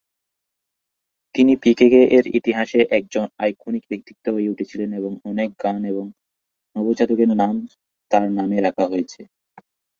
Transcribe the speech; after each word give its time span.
তিনি 1.35 1.53
পিকেকে 1.63 2.01
এর 2.17 2.25
ইতিহাসে 2.39 2.79
একজন 2.97 3.25
আইকনিক 3.37 3.83
ব্যক্তিত্ব 3.91 4.25
হয়ে 4.35 4.51
উঠেছিলেন 4.53 4.89
এবং 4.99 5.11
অনেক 5.25 5.49
গান 5.63 5.81
এবং 5.85 6.05
নবজাতকের 6.75 7.29
নাম 7.35 7.55
তার 8.11 8.25
নামে 8.37 8.57
রাখা 8.61 8.85
হয়েছে। 8.87 9.21